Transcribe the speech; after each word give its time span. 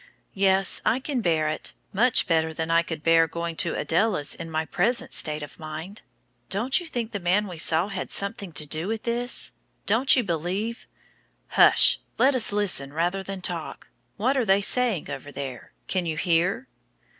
"Yes, 0.33 0.81
I 0.83 0.99
can 0.99 1.21
bear 1.21 1.47
it; 1.47 1.73
much 1.93 2.25
better 2.25 2.55
than 2.55 2.71
I 2.71 2.81
could 2.81 3.03
bear 3.03 3.27
going 3.27 3.55
to 3.57 3.75
Adela's 3.75 4.33
in 4.33 4.49
my 4.49 4.65
present 4.65 5.13
state 5.13 5.43
of 5.43 5.59
mind. 5.59 6.01
Don't 6.49 6.79
you 6.79 6.87
think 6.87 7.11
the 7.11 7.19
man 7.19 7.47
we 7.47 7.59
saw 7.59 7.87
had 7.87 8.09
something 8.09 8.51
to 8.53 8.65
do 8.65 8.87
with 8.87 9.03
this? 9.03 9.51
Don't 9.85 10.15
you 10.15 10.23
believe" 10.23 10.87
"Hush! 11.49 11.99
Let 12.17 12.33
us 12.33 12.51
listen 12.51 12.91
rather 12.91 13.21
than 13.21 13.41
talk. 13.43 13.89
What 14.17 14.35
are 14.35 14.43
they 14.45 14.59
saying 14.61 15.07
over 15.11 15.31
there? 15.31 15.71
Can 15.87 16.07
you 16.07 16.17
hear?" 16.17 16.67